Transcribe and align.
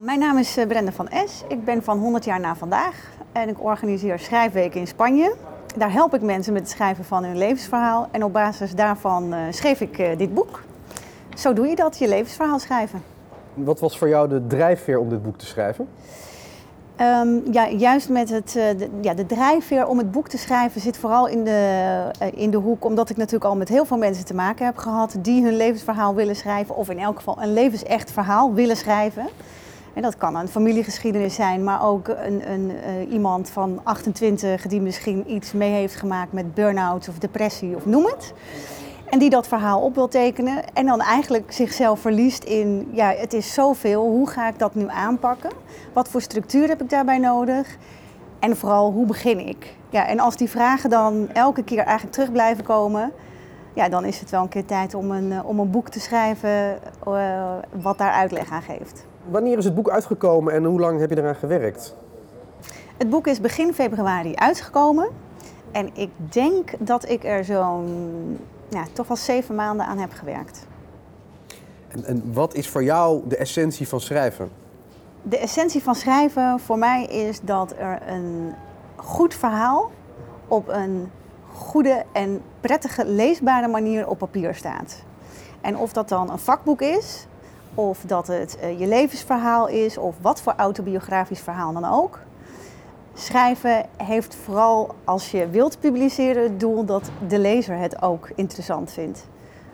Mijn 0.00 0.18
naam 0.18 0.38
is 0.38 0.56
eh, 0.56 0.66
Brenda 0.66 0.92
van 0.92 1.08
Es. 1.08 1.42
Ik 1.48 1.64
ben 1.64 1.82
van 1.82 1.98
100 1.98 2.24
jaar 2.24 2.40
na 2.40 2.56
vandaag 2.56 3.10
en 3.32 3.48
ik 3.48 3.62
organiseer 3.62 4.18
schrijfweken 4.18 4.80
in 4.80 4.86
Spanje. 4.86 5.34
Daar 5.76 5.92
help 5.92 6.14
ik 6.14 6.22
mensen 6.22 6.52
met 6.52 6.62
het 6.62 6.70
schrijven 6.70 7.04
van 7.04 7.24
hun 7.24 7.38
levensverhaal 7.38 8.08
en 8.10 8.24
op 8.24 8.32
basis 8.32 8.74
daarvan 8.74 9.34
uh, 9.34 9.40
schreef 9.50 9.80
ik 9.80 9.98
uh, 9.98 10.18
dit 10.18 10.34
boek. 10.34 10.62
Zo 11.34 11.52
doe 11.52 11.66
je 11.66 11.76
dat, 11.76 11.98
je 11.98 12.08
levensverhaal 12.08 12.58
schrijven. 12.58 13.02
Wat 13.54 13.80
was 13.80 13.98
voor 13.98 14.08
jou 14.08 14.28
de 14.28 14.46
drijfveer 14.46 14.98
om 14.98 15.08
dit 15.08 15.22
boek 15.22 15.38
te 15.38 15.46
schrijven? 15.46 15.88
Um, 17.00 17.42
ja, 17.52 17.68
juist 17.68 18.08
met 18.08 18.30
het, 18.30 18.54
uh, 18.56 18.64
de, 18.78 18.88
ja, 19.00 19.14
de 19.14 19.26
drijfveer 19.26 19.86
om 19.86 19.98
het 19.98 20.10
boek 20.10 20.28
te 20.28 20.38
schrijven 20.38 20.80
zit 20.80 20.98
vooral 20.98 21.28
in 21.28 21.44
de, 21.44 22.10
uh, 22.22 22.28
in 22.34 22.50
de 22.50 22.56
hoek, 22.56 22.84
omdat 22.84 23.10
ik 23.10 23.16
natuurlijk 23.16 23.44
al 23.44 23.56
met 23.56 23.68
heel 23.68 23.84
veel 23.84 23.98
mensen 23.98 24.24
te 24.24 24.34
maken 24.34 24.64
heb 24.64 24.76
gehad 24.76 25.16
die 25.18 25.44
hun 25.44 25.56
levensverhaal 25.56 26.14
willen 26.14 26.36
schrijven, 26.36 26.76
of 26.76 26.90
in 26.90 26.98
elk 26.98 27.16
geval 27.16 27.42
een 27.42 27.52
levensecht 27.52 28.10
verhaal 28.10 28.54
willen 28.54 28.76
schrijven. 28.76 29.28
Dat 30.00 30.16
kan 30.16 30.36
een 30.36 30.48
familiegeschiedenis 30.48 31.34
zijn, 31.34 31.64
maar 31.64 31.84
ook 31.84 32.08
een, 32.08 32.50
een, 32.50 32.70
uh, 32.70 33.12
iemand 33.12 33.50
van 33.50 33.80
28 33.82 34.66
die 34.66 34.80
misschien 34.80 35.32
iets 35.32 35.52
mee 35.52 35.70
heeft 35.70 35.94
gemaakt 35.94 36.32
met 36.32 36.54
burn-out 36.54 37.08
of 37.08 37.18
depressie 37.18 37.76
of 37.76 37.86
noem 37.86 38.04
het. 38.04 38.32
En 39.10 39.18
die 39.18 39.30
dat 39.30 39.48
verhaal 39.48 39.80
op 39.80 39.94
wil 39.94 40.08
tekenen 40.08 40.74
en 40.74 40.86
dan 40.86 41.00
eigenlijk 41.00 41.52
zichzelf 41.52 42.00
verliest 42.00 42.44
in, 42.44 42.88
ja, 42.92 43.14
het 43.16 43.32
is 43.32 43.54
zoveel, 43.54 44.02
hoe 44.02 44.28
ga 44.28 44.48
ik 44.48 44.58
dat 44.58 44.74
nu 44.74 44.86
aanpakken? 44.88 45.50
Wat 45.92 46.08
voor 46.08 46.20
structuur 46.20 46.68
heb 46.68 46.82
ik 46.82 46.90
daarbij 46.90 47.18
nodig? 47.18 47.76
En 48.38 48.56
vooral, 48.56 48.92
hoe 48.92 49.06
begin 49.06 49.46
ik? 49.46 49.74
Ja, 49.88 50.06
en 50.06 50.20
als 50.20 50.36
die 50.36 50.50
vragen 50.50 50.90
dan 50.90 51.28
elke 51.32 51.62
keer 51.62 51.78
eigenlijk 51.78 52.12
terug 52.12 52.32
blijven 52.32 52.64
komen, 52.64 53.12
ja, 53.74 53.88
dan 53.88 54.04
is 54.04 54.20
het 54.20 54.30
wel 54.30 54.42
een 54.42 54.48
keer 54.48 54.64
tijd 54.64 54.94
om 54.94 55.10
een, 55.10 55.44
om 55.44 55.58
een 55.58 55.70
boek 55.70 55.88
te 55.88 56.00
schrijven 56.00 56.78
uh, 57.08 57.52
wat 57.82 57.98
daar 57.98 58.12
uitleg 58.12 58.50
aan 58.50 58.62
geeft. 58.62 59.08
Wanneer 59.28 59.58
is 59.58 59.64
het 59.64 59.74
boek 59.74 59.90
uitgekomen 59.90 60.52
en 60.52 60.64
hoe 60.64 60.80
lang 60.80 61.00
heb 61.00 61.10
je 61.10 61.18
eraan 61.18 61.34
gewerkt? 61.34 61.94
Het 62.96 63.10
boek 63.10 63.26
is 63.26 63.40
begin 63.40 63.74
februari 63.74 64.34
uitgekomen. 64.34 65.08
En 65.72 65.90
ik 65.96 66.10
denk 66.28 66.70
dat 66.78 67.08
ik 67.08 67.24
er 67.24 67.44
zo'n 67.44 68.38
ja, 68.68 68.84
toch 68.92 69.08
wel 69.08 69.16
zeven 69.16 69.54
maanden 69.54 69.86
aan 69.86 69.98
heb 69.98 70.12
gewerkt. 70.12 70.66
En, 71.88 72.04
en 72.04 72.32
wat 72.32 72.54
is 72.54 72.68
voor 72.68 72.84
jou 72.84 73.22
de 73.28 73.36
essentie 73.36 73.88
van 73.88 74.00
schrijven? 74.00 74.50
De 75.22 75.38
essentie 75.38 75.82
van 75.82 75.94
schrijven 75.94 76.60
voor 76.60 76.78
mij 76.78 77.04
is 77.04 77.40
dat 77.40 77.74
er 77.78 78.02
een 78.06 78.54
goed 78.96 79.34
verhaal 79.34 79.90
op 80.48 80.68
een 80.68 81.10
goede 81.52 82.04
en 82.12 82.42
prettige 82.60 83.06
leesbare 83.06 83.68
manier 83.68 84.08
op 84.08 84.18
papier 84.18 84.54
staat. 84.54 85.02
En 85.60 85.76
of 85.76 85.92
dat 85.92 86.08
dan 86.08 86.30
een 86.30 86.38
vakboek 86.38 86.80
is, 86.80 87.26
of 87.74 87.98
dat 88.06 88.26
het 88.26 88.58
uh, 88.62 88.80
je 88.80 88.86
levensverhaal 88.86 89.68
is, 89.68 89.98
of 89.98 90.14
wat 90.20 90.40
voor 90.40 90.54
autobiografisch 90.56 91.40
verhaal 91.40 91.72
dan 91.72 91.84
ook. 91.84 92.18
Schrijven 93.14 93.86
heeft 93.96 94.36
vooral 94.44 94.94
als 95.04 95.30
je 95.30 95.48
wilt 95.48 95.80
publiceren 95.80 96.42
het 96.42 96.60
doel 96.60 96.84
dat 96.84 97.10
de 97.28 97.38
lezer 97.38 97.76
het 97.76 98.02
ook 98.02 98.30
interessant 98.34 98.92
vindt. 98.92 99.26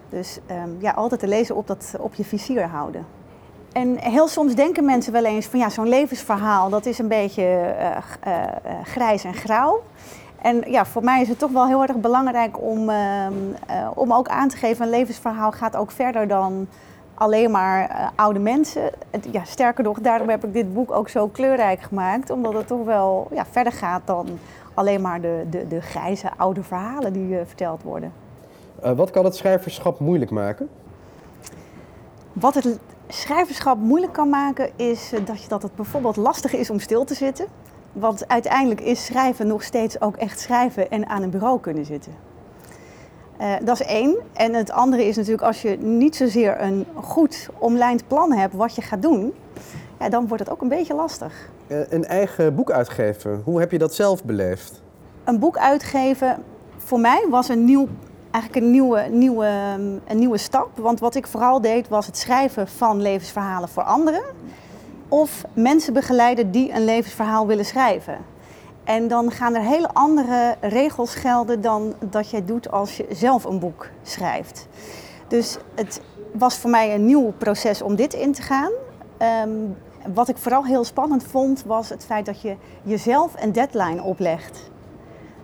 Dus 0.09 0.39
um, 0.51 0.77
ja, 0.79 0.91
altijd 0.91 1.21
de 1.21 1.27
lezer 1.27 1.57
op, 1.57 1.67
dat, 1.67 1.95
op 1.99 2.15
je 2.15 2.25
vizier 2.25 2.67
houden. 2.67 3.07
En 3.73 3.99
heel 3.99 4.29
soms 4.29 4.55
denken 4.55 4.85
mensen 4.85 5.13
wel 5.13 5.25
eens 5.25 5.47
van 5.47 5.59
ja, 5.59 5.69
zo'n 5.69 5.89
levensverhaal 5.89 6.71
dat 6.71 6.87
is 6.87 6.99
een 6.99 7.09
beetje 7.09 7.75
uh, 8.27 8.37
grijs 8.83 9.25
en 9.25 9.35
grauw. 9.35 9.83
En 10.43 10.63
ja, 10.67 10.85
voor 10.87 11.05
mij 11.05 11.23
is 11.23 11.29
het 11.29 11.39
toch 11.39 11.51
wel 11.51 11.67
heel 11.67 11.83
erg 11.83 11.97
belangrijk 11.97 12.63
om, 12.63 12.91
om 13.95 14.13
ook 14.13 14.29
aan 14.29 14.49
te 14.49 14.57
geven, 14.57 14.85
een 14.85 14.91
levensverhaal 14.91 15.53
gaat 15.53 15.77
ook 15.77 15.91
verder 15.91 16.29
dan 16.29 16.69
alleen 17.17 17.51
maar 17.51 17.91
uh, 17.91 18.09
oude 18.15 18.39
mensen. 18.39 18.91
Ja, 19.31 19.45
sterker 19.45 19.85
nog, 19.85 20.01
daarom 20.01 20.29
heb 20.29 20.45
ik 20.45 20.53
dit 20.53 20.75
boek 20.75 20.93
ook 20.93 21.09
zo 21.09 21.29
kleurrijk 21.29 21.81
gemaakt. 21.81 22.31
Omdat 22.31 22.53
het 22.53 22.67
toch 22.67 22.85
wel 22.85 23.29
ja, 23.33 23.47
verder 23.51 23.73
gaat 23.73 24.03
dan 24.05 24.27
alleen 24.75 25.01
maar 25.01 25.21
de, 25.21 25.45
de, 25.51 25.69
de 25.69 25.81
grijze 25.81 26.31
oude 26.37 26.63
verhalen 26.63 27.13
die 27.13 27.29
uh, 27.29 27.41
verteld 27.47 27.83
worden. 27.83 28.13
Uh, 28.85 28.93
wat 28.93 29.11
kan 29.11 29.25
het 29.25 29.37
schrijverschap 29.37 30.01
moeilijk 30.01 30.31
maken? 30.31 30.69
Wat 32.33 32.55
het 32.55 32.79
schrijverschap 33.09 33.79
moeilijk 33.79 34.13
kan 34.13 34.29
maken 34.29 34.71
is 34.77 35.13
dat, 35.25 35.43
je, 35.43 35.49
dat 35.49 35.63
het 35.63 35.75
bijvoorbeeld 35.75 36.17
lastig 36.17 36.53
is 36.53 36.71
om 36.71 36.81
stil 36.81 37.05
te 37.05 37.15
zitten. 37.15 37.47
Want 37.93 38.29
uiteindelijk 38.29 38.81
is 38.81 39.05
schrijven 39.05 39.47
nog 39.47 39.63
steeds 39.63 40.01
ook 40.01 40.17
echt 40.17 40.41
schrijven 40.41 40.91
en 40.91 41.09
aan 41.09 41.23
een 41.23 41.31
bureau 41.31 41.61
kunnen 41.61 41.85
zitten. 41.85 42.26
Uh, 43.41 43.55
dat 43.65 43.81
is 43.81 43.87
één. 43.87 44.17
En 44.33 44.55
het 44.55 44.71
andere 44.71 45.05
is 45.05 45.17
natuurlijk 45.17 45.43
als 45.43 45.63
je 45.63 45.79
niet 45.79 46.17
zozeer 46.17 46.61
een 46.61 46.87
goed 46.95 47.49
omlijnd 47.59 48.07
plan 48.07 48.33
hebt 48.33 48.55
wat 48.55 48.75
je 48.75 48.83
gaat 48.83 49.03
doen, 49.03 49.35
ja, 49.99 50.09
dan 50.09 50.29
wordt 50.29 50.43
het 50.43 50.53
ook 50.53 50.63
een 50.63 50.69
beetje 50.69 50.95
lastig. 50.95 51.51
Uh, 51.67 51.79
een 51.89 52.05
eigen 52.05 52.55
boek 52.55 52.71
uitgeven, 52.71 53.43
hoe 53.45 53.61
heb 53.61 53.71
je 53.71 53.79
dat 53.79 53.95
zelf 53.95 54.25
beleefd? 54.25 54.83
Een 55.25 55.39
boek 55.39 55.59
uitgeven 55.59 56.43
voor 56.87 57.01
mij 57.01 57.27
was 57.31 57.49
een 57.49 57.65
nieuw, 57.65 57.89
eigenlijk 58.31 58.65
een 58.65 58.71
nieuwe, 58.71 59.07
nieuwe, 59.11 59.47
een 60.07 60.19
nieuwe 60.19 60.39
stap. 60.39 60.69
Want 60.75 61.01
wat 61.01 61.15
ik 61.15 61.27
vooral 61.27 61.61
deed 61.61 61.89
was 61.89 62.07
het 62.07 62.17
schrijven 62.17 62.69
van 62.69 63.03
levensverhalen 63.03 63.69
voor 63.69 63.83
anderen. 63.83 64.23
Of 65.09 65.45
mensen 65.53 65.93
begeleiden 65.93 66.51
die 66.51 66.73
een 66.73 66.85
levensverhaal 66.85 67.47
willen 67.47 67.65
schrijven. 67.65 68.19
En 68.87 69.09
dan 69.09 69.31
gaan 69.31 69.55
er 69.55 69.63
hele 69.63 69.89
andere 69.93 70.57
regels 70.61 71.15
gelden 71.15 71.61
dan 71.61 71.95
dat 72.11 72.31
jij 72.31 72.45
doet 72.45 72.71
als 72.71 72.97
je 72.97 73.07
zelf 73.11 73.45
een 73.45 73.59
boek 73.59 73.89
schrijft. 74.03 74.67
Dus 75.29 75.59
het 75.75 76.01
was 76.33 76.57
voor 76.57 76.71
mij 76.71 76.95
een 76.95 77.05
nieuw 77.05 77.33
proces 77.39 77.83
om 77.83 77.97
dit 77.97 78.15
in 78.15 78.33
te 78.33 78.43
gaan. 78.43 78.71
Um, 79.49 79.77
wat 80.15 80.29
ik 80.29 80.37
vooral 80.37 80.65
heel 80.65 80.85
spannend 80.85 81.25
vond, 81.25 81.65
was 81.65 81.89
het 81.89 82.05
feit 82.05 82.27
dat 82.27 82.41
je 82.41 82.57
jezelf 82.83 83.43
een 83.43 83.53
deadline 83.53 84.03
oplegt. 84.03 84.71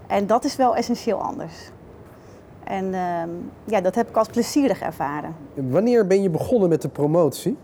En 0.07 0.27
dat 0.27 0.45
is 0.45 0.57
wel 0.57 0.77
essentieel 0.77 1.19
anders. 1.19 1.71
En 2.65 2.95
um, 2.95 3.51
ja, 3.65 3.81
dat 3.81 3.95
heb 3.95 4.09
ik 4.09 4.17
als 4.17 4.29
plezierig 4.29 4.81
ervaren. 4.81 5.37
Wanneer 5.55 6.07
ben 6.07 6.23
je 6.23 6.31
begonnen 6.31 6.69
met 6.69 6.83
de 6.83 6.89
promotie? 6.89 7.57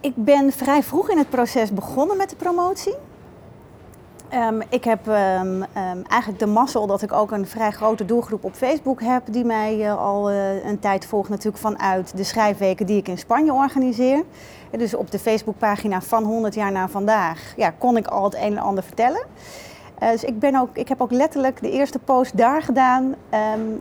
Ik 0.00 0.14
ben 0.16 0.52
vrij 0.52 0.82
vroeg 0.82 1.10
in 1.10 1.18
het 1.18 1.30
proces 1.30 1.72
begonnen 1.72 2.16
met 2.16 2.30
de 2.30 2.36
promotie. 2.36 2.94
Um, 4.34 4.62
ik 4.68 4.84
heb 4.84 5.06
um, 5.06 5.62
um, 5.62 6.02
eigenlijk 6.06 6.38
de 6.38 6.46
mazzel 6.46 6.86
dat 6.86 7.02
ik 7.02 7.12
ook 7.12 7.30
een 7.30 7.46
vrij 7.46 7.70
grote 7.70 8.04
doelgroep 8.04 8.44
op 8.44 8.54
Facebook 8.54 9.02
heb, 9.02 9.22
die 9.30 9.44
mij 9.44 9.78
uh, 9.78 9.98
al 9.98 10.30
uh, 10.30 10.64
een 10.64 10.78
tijd 10.78 11.06
volgt, 11.06 11.28
natuurlijk 11.28 11.56
vanuit 11.56 12.16
de 12.16 12.24
schrijfweken 12.24 12.86
die 12.86 12.96
ik 12.96 13.08
in 13.08 13.18
Spanje 13.18 13.52
organiseer. 13.52 14.24
Dus 14.70 14.94
op 14.94 15.10
de 15.10 15.18
Facebookpagina 15.18 16.00
van 16.00 16.24
100 16.24 16.54
jaar 16.54 16.72
na 16.72 16.88
vandaag 16.88 17.52
ja, 17.56 17.70
kon 17.70 17.96
ik 17.96 18.06
al 18.06 18.24
het 18.24 18.34
een 18.34 18.40
en 18.40 18.58
ander 18.58 18.84
vertellen. 18.84 19.26
Uh, 20.02 20.10
dus 20.10 20.24
ik, 20.24 20.38
ben 20.38 20.56
ook, 20.56 20.68
ik 20.72 20.88
heb 20.88 21.00
ook 21.00 21.10
letterlijk 21.10 21.60
de 21.60 21.70
eerste 21.70 21.98
post 21.98 22.36
daar 22.36 22.62
gedaan 22.62 23.14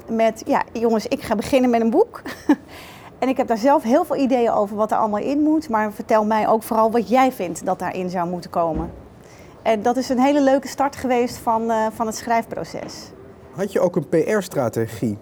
met, 0.08 0.44
ja 0.46 0.64
jongens, 0.74 1.08
ik 1.08 1.22
ga 1.22 1.36
beginnen 1.36 1.70
met 1.70 1.82
een 1.82 1.90
boek. 1.90 2.22
en 3.20 3.30
ik 3.30 3.38
heb 3.38 3.48
daar 3.48 3.58
zelf 3.58 3.84
heel 3.84 4.06
veel 4.06 4.18
ideeën 4.18 4.52
over 4.52 4.76
wat 4.76 4.92
er 4.92 4.98
allemaal 4.98 5.22
in 5.22 5.42
moet, 5.42 5.70
maar 5.70 5.94
vertel 5.94 6.26
mij 6.26 6.48
ook 6.48 6.64
vooral 6.64 6.92
wat 6.92 7.10
jij 7.10 7.32
vindt 7.32 7.66
dat 7.66 7.80
daarin 7.80 8.10
zou 8.10 8.30
moeten 8.30 8.50
komen. 8.50 9.07
En 9.68 9.82
dat 9.82 9.98
is 9.98 10.10
een 10.10 10.20
hele 10.20 10.42
leuke 10.42 10.68
start 10.68 10.96
geweest 10.96 11.38
van, 11.38 11.64
uh, 11.64 11.86
van 11.94 12.06
het 12.06 12.16
schrijfproces. 12.16 13.12
Had 13.52 13.72
je 13.72 13.80
ook 13.80 13.96
een 13.96 14.10
PR-strategie? 14.10 15.18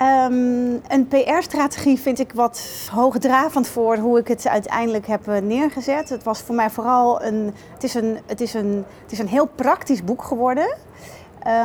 Um, 0.00 0.80
een 0.88 1.08
PR-strategie 1.08 1.98
vind 1.98 2.18
ik 2.18 2.32
wat 2.32 2.88
hoogdravend 2.92 3.68
voor 3.68 3.96
hoe 3.96 4.18
ik 4.18 4.28
het 4.28 4.48
uiteindelijk 4.48 5.06
heb 5.06 5.26
neergezet. 5.26 6.08
Het 6.08 6.22
was 6.22 6.40
voor 6.40 6.54
mij 6.54 6.70
vooral 6.70 7.22
een. 7.22 7.54
Het 7.72 7.84
is 7.84 7.94
een, 7.94 8.18
het 8.26 8.40
is 8.40 8.54
een, 8.54 8.84
het 9.02 9.12
is 9.12 9.18
een 9.18 9.28
heel 9.28 9.46
praktisch 9.46 10.04
boek 10.04 10.22
geworden. 10.22 10.76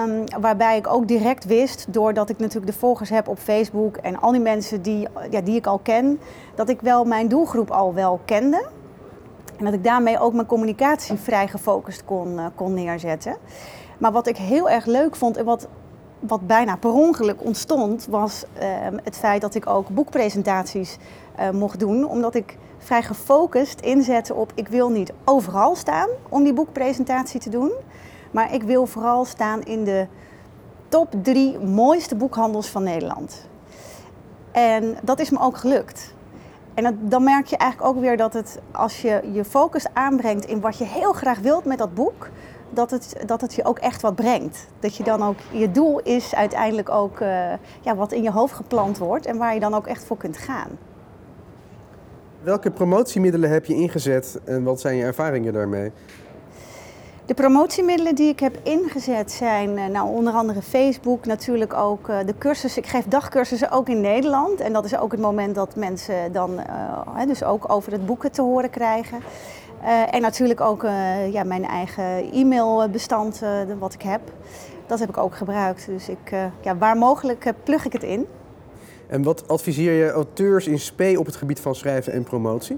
Um, 0.06 0.24
waarbij 0.42 0.78
ik 0.78 0.88
ook 0.88 1.08
direct 1.08 1.46
wist, 1.46 1.86
doordat 1.90 2.30
ik 2.30 2.38
natuurlijk 2.38 2.72
de 2.72 2.80
volgers 2.80 3.10
heb 3.10 3.28
op 3.28 3.40
Facebook 3.40 3.98
en 3.98 4.20
al 4.20 4.32
die 4.32 4.42
mensen 4.42 4.82
die, 4.82 5.08
ja, 5.30 5.42
die 5.42 5.56
ik 5.56 5.68
al 5.68 5.80
ken, 5.80 6.20
dat 6.56 6.70
ik 6.70 6.82
wel 6.82 7.06
mijn 7.06 7.28
doelgroep 7.28 7.72
al 7.72 7.94
wel 7.94 8.20
kende. 8.26 8.66
En 9.58 9.66
dat 9.66 9.74
ik 9.74 9.84
daarmee 9.84 10.20
ook 10.20 10.34
mijn 10.34 10.48
communicatie 10.48 11.18
vrij 11.18 11.48
gefocust 11.48 12.06
kon, 12.06 12.34
uh, 12.34 12.46
kon 12.56 12.74
neerzetten. 12.74 13.38
Maar 13.98 14.12
wat 14.12 14.28
ik 14.28 14.38
heel 14.38 14.70
erg 14.70 14.86
leuk 14.86 15.16
vond 15.16 15.38
en 15.38 15.46
wat, 15.46 15.68
wat 16.20 16.48
bijna 16.48 16.76
per 16.76 16.92
ongeluk 16.92 17.44
ontstond, 17.44 18.08
was 18.10 18.44
uh, 18.56 18.64
het 19.04 19.18
feit 19.18 19.42
dat 19.42 19.56
ik 19.56 19.68
ook 19.68 19.90
boekpresentaties 19.90 20.98
uh, 21.40 21.50
mocht 21.50 21.80
doen. 21.80 22.06
Omdat 22.06 22.36
ik 22.36 22.58
vrij 22.78 23.04
gefocust 23.04 23.80
inzette 23.80 24.34
op 24.34 24.52
ik 24.56 24.68
wil 24.68 24.90
niet 24.90 25.14
overal 25.26 25.76
staan 25.76 26.10
om 26.30 26.44
die 26.44 26.54
boekpresentatie 26.54 27.40
te 27.40 27.50
doen. 27.50 27.72
Maar 28.32 28.54
ik 28.54 28.64
wil 28.64 28.86
vooral 28.86 29.26
staan 29.26 29.64
in 29.64 29.84
de 29.84 30.08
top 30.88 31.14
drie 31.22 31.60
mooiste 31.60 32.16
boekhandels 32.16 32.68
van 32.68 32.84
Nederland. 32.84 33.48
En 34.52 34.98
dat 35.04 35.20
is 35.20 35.30
me 35.30 35.40
ook 35.40 35.58
gelukt. 35.58 36.16
En 36.78 37.00
dan 37.02 37.24
merk 37.24 37.46
je 37.46 37.58
eigenlijk 37.58 37.92
ook 37.92 38.02
weer 38.02 38.18
dat 38.18 38.34
het, 38.34 38.60
als 38.72 39.02
je 39.02 39.22
je 39.32 39.46
focus 39.46 39.86
aanbrengt 39.94 40.46
in 40.46 40.62
wat 40.62 40.78
je 40.78 40.86
heel 40.86 41.14
graag 41.14 41.40
wilt 41.40 41.66
met 41.66 41.78
dat 41.78 41.94
boek, 41.94 42.30
dat 42.70 42.92
het, 42.92 43.16
dat 43.26 43.42
het 43.42 43.54
je 43.54 43.66
ook 43.66 43.80
echt 43.80 44.02
wat 44.02 44.16
brengt. 44.16 44.68
Dat 44.80 44.96
je 44.96 45.04
dan 45.04 45.24
ook, 45.24 45.36
je 45.52 45.72
doel 45.72 46.00
is 46.00 46.36
uiteindelijk 46.36 46.90
ook 46.90 47.20
uh, 47.20 47.54
ja, 47.82 47.96
wat 47.96 48.12
in 48.12 48.24
je 48.24 48.32
hoofd 48.32 48.54
geplant 48.54 48.98
wordt 48.98 49.26
en 49.26 49.38
waar 49.38 49.54
je 49.54 49.60
dan 49.60 49.74
ook 49.74 49.88
echt 49.88 50.04
voor 50.04 50.18
kunt 50.18 50.38
gaan. 50.38 50.70
Welke 52.42 52.72
promotiemiddelen 52.72 53.50
heb 53.50 53.66
je 53.66 53.74
ingezet 53.74 54.40
en 54.46 54.64
wat 54.64 54.80
zijn 54.80 54.96
je 54.96 55.04
ervaringen 55.04 55.54
daarmee? 55.54 55.92
De 57.28 57.34
promotiemiddelen 57.34 58.16
die 58.16 58.30
ik 58.30 58.40
heb 58.40 58.60
ingezet 58.64 59.32
zijn 59.32 59.78
eh, 59.78 59.86
nou, 59.86 60.10
onder 60.10 60.34
andere 60.34 60.62
Facebook, 60.62 61.26
natuurlijk 61.26 61.74
ook 61.74 62.10
uh, 62.10 62.20
de 62.26 62.34
cursussen. 62.38 62.84
Ik 62.84 62.90
geef 62.90 63.06
dagcursussen 63.06 63.72
ook 63.72 63.90
in 63.90 64.02
Nederland. 64.02 64.60
En 64.60 64.74
dat 64.74 64.86
is 64.86 64.98
ook 64.98 65.12
het 65.12 65.20
moment 65.20 65.56
dat 65.56 65.76
mensen 65.76 66.32
dan 66.32 66.52
uh, 66.60 67.26
dus 67.28 67.44
ook 67.44 67.72
over 67.72 67.92
het 67.92 68.06
boeken 68.06 68.32
te 68.32 68.42
horen 68.42 68.70
krijgen. 68.70 69.20
en 70.12 70.22
natuurlijk 70.22 70.62
ook 70.62 70.82
ja, 71.32 71.44
mijn 71.44 71.66
eigen 71.66 72.34
e-mailbestand 72.34 73.42
wat 73.80 73.94
ik 73.94 74.02
heb. 74.02 74.22
Dat 74.86 75.00
heb 75.00 75.10
ik 75.10 75.18
ook 75.18 75.36
gebruikt. 75.36 75.86
Dus 75.86 76.10
ik, 76.10 76.32
ja, 76.62 76.78
waar 76.78 76.98
mogelijk 76.98 77.54
plug 77.64 77.86
ik 77.86 77.94
het 77.94 78.04
in. 78.04 78.26
En 79.08 79.24
wat 79.24 79.48
adviseer 79.48 79.94
je 79.94 80.12
auteurs 80.12 80.68
in 80.68 80.80
spe 80.80 81.16
op 81.20 81.26
het 81.26 81.36
gebied 81.36 81.60
van 81.60 81.76
schrijven 81.76 82.14
en 82.14 82.24
promotie? 82.24 82.78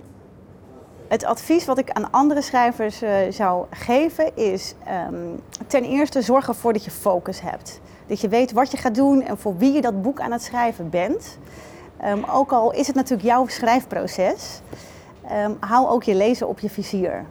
Het 1.10 1.26
advies 1.26 1.66
wat 1.66 1.78
ik 1.78 1.92
aan 1.92 2.12
andere 2.12 2.42
schrijvers 2.42 3.04
uh, 3.04 3.12
zou 3.30 3.66
geven 3.70 4.36
is 4.36 4.74
um, 5.08 5.42
ten 5.68 5.84
eerste 5.84 6.22
zorg 6.22 6.48
ervoor 6.48 6.74
dat 6.74 6.86
je 6.86 6.92
focus 6.92 7.42
hebt. 7.42 7.80
Dat 8.08 8.22
je 8.22 8.28
weet 8.28 8.52
wat 8.52 8.72
je 8.72 8.78
gaat 8.78 8.96
doen 8.96 9.22
en 9.22 9.38
voor 9.38 9.58
wie 9.58 9.72
je 9.72 9.82
dat 9.82 10.02
boek 10.02 10.20
aan 10.20 10.32
het 10.32 10.44
schrijven 10.44 10.90
bent. 10.90 11.38
Um, 12.06 12.24
ook 12.24 12.52
al 12.52 12.72
is 12.72 12.88
het 12.88 12.96
natuurlijk 12.96 13.28
jouw 13.28 13.48
schrijfproces, 13.48 14.62
hou 15.60 15.88
ook 15.88 16.04
je 16.04 16.16
lezer 16.16 16.48
op 16.48 16.60
je 16.60 16.70
vizier. 16.70 17.26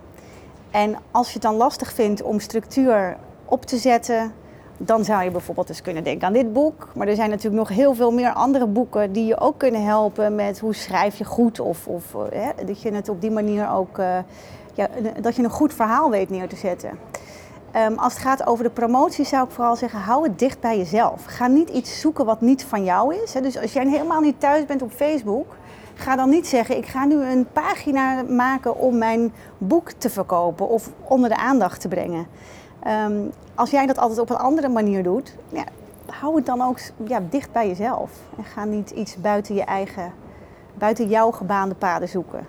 En 0.70 0.96
als 1.10 1.26
je 1.26 1.32
het 1.32 1.42
dan 1.42 1.54
lastig 1.54 1.92
vindt 1.92 2.22
om 2.22 2.40
structuur 2.40 3.16
op 3.44 3.64
te 3.64 3.76
zetten, 3.76 4.32
dan 4.78 5.04
zou 5.04 5.24
je 5.24 5.30
bijvoorbeeld 5.30 5.68
eens 5.68 5.82
kunnen 5.82 6.04
denken 6.04 6.26
aan 6.26 6.32
dit 6.32 6.52
boek. 6.52 6.88
Maar 6.94 7.08
er 7.08 7.14
zijn 7.14 7.30
natuurlijk 7.30 7.68
nog 7.68 7.76
heel 7.76 7.94
veel 7.94 8.12
meer 8.12 8.32
andere 8.32 8.66
boeken 8.66 9.12
die 9.12 9.26
je 9.26 9.40
ook 9.40 9.58
kunnen 9.58 9.84
helpen 9.84 10.34
met 10.34 10.58
hoe 10.58 10.74
schrijf 10.74 11.18
je 11.18 11.24
goed. 11.24 11.60
Of, 11.60 11.86
of 11.86 12.14
eh, 12.14 12.42
hè, 12.42 12.64
dat 12.64 12.82
je 12.82 12.92
het 12.92 13.08
op 13.08 13.20
die 13.20 13.30
manier 13.30 13.70
ook, 13.70 13.98
uh, 13.98 14.18
ja, 14.74 14.88
dat 15.20 15.36
je 15.36 15.42
een 15.42 15.50
goed 15.50 15.74
verhaal 15.74 16.10
weet 16.10 16.30
neer 16.30 16.48
te 16.48 16.56
zetten. 16.56 16.90
Um, 17.76 17.98
als 17.98 18.12
het 18.12 18.22
gaat 18.22 18.46
over 18.46 18.64
de 18.64 18.70
promotie 18.70 19.24
zou 19.24 19.44
ik 19.44 19.50
vooral 19.50 19.76
zeggen, 19.76 20.00
hou 20.00 20.22
het 20.22 20.38
dicht 20.38 20.60
bij 20.60 20.78
jezelf. 20.78 21.24
Ga 21.24 21.46
niet 21.46 21.68
iets 21.68 22.00
zoeken 22.00 22.24
wat 22.24 22.40
niet 22.40 22.64
van 22.64 22.84
jou 22.84 23.14
is. 23.14 23.34
Hè. 23.34 23.40
Dus 23.40 23.58
als 23.58 23.72
jij 23.72 23.88
helemaal 23.88 24.20
niet 24.20 24.40
thuis 24.40 24.64
bent 24.64 24.82
op 24.82 24.90
Facebook, 24.92 25.56
ga 25.94 26.16
dan 26.16 26.28
niet 26.28 26.46
zeggen, 26.46 26.76
ik 26.76 26.86
ga 26.86 27.04
nu 27.04 27.22
een 27.22 27.46
pagina 27.52 28.22
maken 28.22 28.78
om 28.78 28.98
mijn 28.98 29.32
boek 29.58 29.90
te 29.90 30.10
verkopen 30.10 30.68
of 30.68 30.90
onder 31.02 31.28
de 31.28 31.36
aandacht 31.36 31.80
te 31.80 31.88
brengen. 31.88 32.26
Um, 32.86 33.32
als 33.54 33.70
jij 33.70 33.86
dat 33.86 33.98
altijd 33.98 34.18
op 34.18 34.30
een 34.30 34.36
andere 34.36 34.68
manier 34.68 35.02
doet, 35.02 35.34
hou 36.06 36.36
het 36.36 36.46
dan 36.46 36.62
ook 36.62 36.78
ja, 37.06 37.20
dicht 37.30 37.52
bij 37.52 37.68
jezelf. 37.68 38.10
En 38.36 38.44
ga 38.44 38.64
niet 38.64 38.90
iets 38.90 39.16
buiten 39.16 39.54
je 39.54 39.64
eigen, 39.64 40.12
buiten 40.74 41.08
jouw 41.08 41.30
gebaande 41.30 41.74
paden 41.74 42.08
zoeken. 42.08 42.46